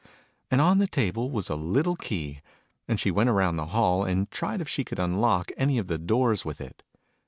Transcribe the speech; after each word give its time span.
and 0.49 0.59
on 0.59 0.79
the 0.79 0.87
table 0.87 1.29
was 1.29 1.47
a 1.47 1.55
little 1.55 1.95
kev: 1.95 2.41
and 2.87 2.99
she 2.99 3.11
went 3.11 3.29
round 3.29 3.59
the 3.59 3.67
hall, 3.67 4.03
and 4.03 4.31
tried 4.31 4.59
if 4.59 4.67
she 4.67 4.83
could 4.83 4.97
unlock 4.97 5.51
anv 5.59 5.79
of 5.79 5.85
the 5.85 5.99
doors 5.99 6.43
with 6.43 6.59
it. 6.59 6.81